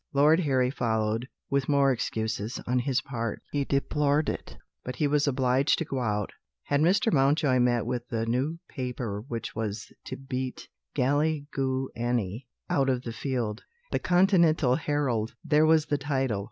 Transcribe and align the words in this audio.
Lord 0.13 0.39
Harry 0.39 0.71
followed, 0.71 1.27
with 1.51 1.69
more 1.69 1.91
excuses, 1.91 2.59
on 2.65 2.79
his 2.79 3.01
part. 3.01 3.43
He 3.51 3.65
deplored 3.65 4.29
it 4.29 4.57
but 4.83 4.95
he 4.95 5.05
was 5.05 5.27
obliged 5.27 5.77
to 5.77 5.85
go 5.85 5.99
out. 5.99 6.31
Had 6.63 6.81
Mr. 6.81 7.13
Mountjoy 7.13 7.59
met 7.59 7.85
with 7.85 8.07
the 8.07 8.25
new 8.25 8.57
paper 8.67 9.21
which 9.27 9.55
was 9.55 9.93
to 10.05 10.17
beat 10.17 10.69
"Galiguani" 10.95 12.47
out 12.67 12.89
of 12.89 13.03
the 13.03 13.13
field? 13.13 13.63
The 13.91 13.99
"Continental 13.99 14.73
Herald" 14.75 15.35
there 15.45 15.67
was 15.67 15.85
the 15.85 15.99
title. 15.99 16.39